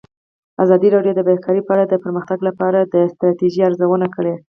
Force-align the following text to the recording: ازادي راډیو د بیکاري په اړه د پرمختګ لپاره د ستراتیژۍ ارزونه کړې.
ازادي 0.63 0.87
راډیو 0.95 1.13
د 1.17 1.21
بیکاري 1.27 1.61
په 1.65 1.71
اړه 1.75 1.85
د 1.87 1.93
پرمختګ 2.03 2.39
لپاره 2.47 2.79
د 2.93 2.95
ستراتیژۍ 3.13 3.61
ارزونه 3.67 4.07
کړې. 4.15 4.33